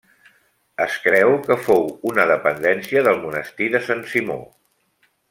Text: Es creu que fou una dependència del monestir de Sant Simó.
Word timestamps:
Es 0.85 0.95
creu 1.03 1.33
que 1.43 1.57
fou 1.67 1.85
una 2.13 2.25
dependència 2.33 3.07
del 3.09 3.21
monestir 3.27 3.69
de 3.77 3.83
Sant 3.91 4.03
Simó. 4.15 4.39